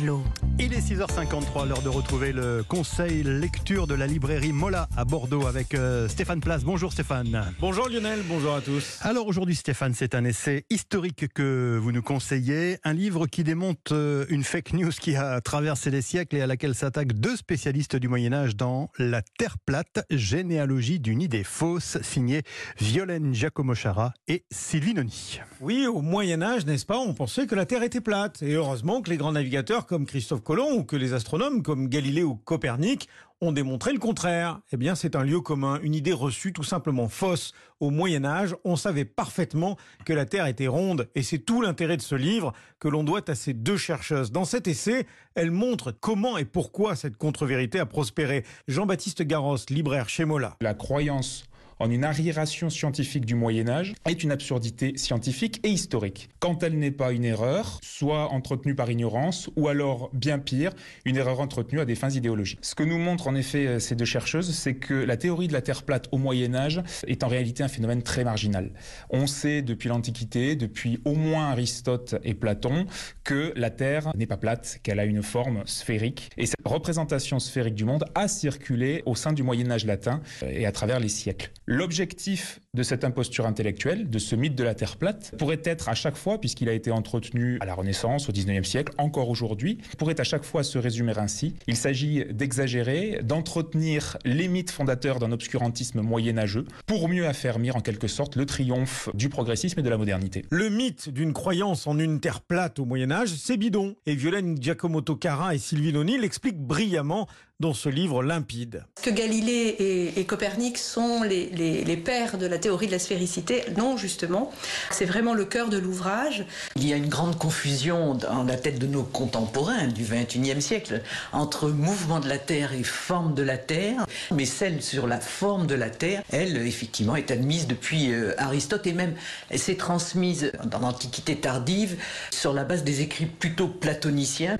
[0.00, 0.49] Angelot.
[0.62, 5.46] Il est 6h53, l'heure de retrouver le conseil lecture de la librairie Mola à Bordeaux
[5.46, 6.64] avec euh, Stéphane Place.
[6.64, 7.54] Bonjour Stéphane.
[7.60, 8.98] Bonjour Lionel, bonjour à tous.
[9.00, 13.92] Alors aujourd'hui Stéphane, c'est un essai historique que vous nous conseillez, un livre qui démonte
[13.92, 17.96] euh, une fake news qui a traversé les siècles et à laquelle s'attaquent deux spécialistes
[17.96, 22.42] du Moyen Âge dans La Terre plate, généalogie d'une idée fausse, signé
[22.78, 25.40] Violaine Giacomo-Chara et Sylvie Noni.
[25.62, 28.42] Oui, au Moyen Âge, n'est-ce pas, on pensait que la Terre était plate.
[28.42, 32.34] Et heureusement que les grands navigateurs comme Christophe Ou que les astronomes comme Galilée ou
[32.34, 33.08] Copernic
[33.40, 34.60] ont démontré le contraire.
[34.72, 37.52] Eh bien, c'est un lieu commun, une idée reçue tout simplement fausse.
[37.78, 41.96] Au Moyen Âge, on savait parfaitement que la Terre était ronde, et c'est tout l'intérêt
[41.96, 44.32] de ce livre que l'on doit à ces deux chercheuses.
[44.32, 48.44] Dans cet essai, elles montrent comment et pourquoi cette contre-vérité a prospéré.
[48.66, 50.56] Jean-Baptiste Garros, libraire chez Mola.
[50.60, 51.44] La croyance
[51.80, 56.28] en une arriération scientifique du Moyen Âge est une absurdité scientifique et historique.
[56.38, 60.72] Quand elle n'est pas une erreur, soit entretenue par ignorance, ou alors, bien pire,
[61.06, 62.58] une erreur entretenue à des fins idéologiques.
[62.60, 65.54] Ce que nous montrent en effet euh, ces deux chercheuses, c'est que la théorie de
[65.54, 68.72] la Terre plate au Moyen Âge est en réalité un phénomène très marginal.
[69.08, 72.84] On sait depuis l'Antiquité, depuis au moins Aristote et Platon,
[73.24, 76.28] que la Terre n'est pas plate, qu'elle a une forme sphérique.
[76.36, 80.50] Et cette représentation sphérique du monde a circulé au sein du Moyen Âge latin euh,
[80.50, 81.50] et à travers les siècles.
[81.72, 85.94] L'objectif de cette imposture intellectuelle, de ce mythe de la Terre plate, pourrait être à
[85.94, 90.20] chaque fois, puisqu'il a été entretenu à la Renaissance, au XIXe siècle, encore aujourd'hui, pourrait
[90.20, 91.54] à chaque fois se résumer ainsi.
[91.68, 98.08] Il s'agit d'exagérer, d'entretenir les mythes fondateurs d'un obscurantisme moyenâgeux, pour mieux affermir en quelque
[98.08, 100.44] sorte le triomphe du progressisme et de la modernité.
[100.50, 103.94] Le mythe d'une croyance en une Terre plate au Moyen Âge, c'est bidon.
[104.06, 107.28] Et Violaine Giacomoto Cara et Sylvie Noni l'expliquent brillamment
[107.60, 108.84] dans ce livre limpide.
[109.02, 112.98] Que Galilée et, et Copernic sont les, les, les, pères de la théorie de la
[112.98, 114.50] sphéricité, non justement.
[114.90, 116.46] C'est vraiment le cœur de l'ouvrage.
[116.76, 121.02] Il y a une grande confusion dans la tête de nos contemporains du XXIe siècle
[121.32, 124.06] entre mouvement de la Terre et forme de la Terre.
[124.34, 128.86] Mais celle sur la forme de la Terre, elle, effectivement, est admise depuis euh, Aristote
[128.86, 129.14] et même
[129.50, 131.96] elle s'est transmise dans l'Antiquité tardive
[132.30, 134.58] sur la base des écrits plutôt platoniciens.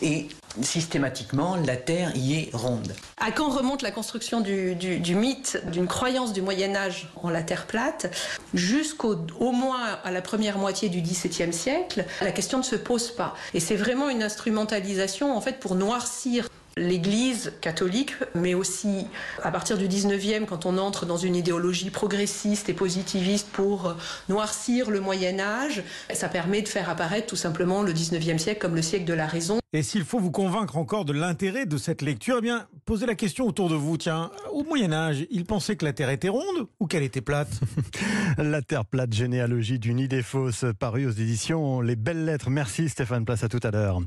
[0.00, 0.28] Et
[0.62, 2.94] systématiquement, la Terre y est ronde.
[3.18, 7.42] À quand remonte la construction du, du, mythe, d'une croyance du Moyen Âge en la
[7.42, 8.14] Terre plate?
[8.54, 13.10] Jusqu'au au moins à la première moitié du XVIIe siècle, la question ne se pose
[13.10, 13.34] pas.
[13.54, 19.06] Et c'est vraiment une instrumentalisation en fait pour noircir l'Église catholique, mais aussi
[19.42, 23.96] à partir du 19e, quand on entre dans une idéologie progressiste et positiviste pour
[24.28, 25.82] noircir le Moyen Âge,
[26.12, 29.26] ça permet de faire apparaître tout simplement le 19e siècle comme le siècle de la
[29.26, 29.58] raison.
[29.72, 33.14] Et s'il faut vous convaincre encore de l'intérêt de cette lecture, eh bien, posez la
[33.14, 33.96] question autour de vous.
[33.96, 37.48] Tiens, au Moyen Âge, ils pensaient que la Terre était ronde ou qu'elle était plate?
[38.38, 42.50] La Terre plate, généalogie d'une idée fausse, parue aux éditions Les Belles Lettres.
[42.50, 44.00] Merci Stéphane Place, à tout à l'heure.